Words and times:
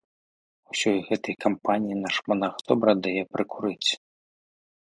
Усёй 0.73 0.97
гэтай 1.09 1.35
кампаніі 1.45 1.99
наш 1.99 2.15
манах 2.31 2.53
добра 2.73 2.91
дае 3.07 3.23
прыкурыць. 3.35 3.89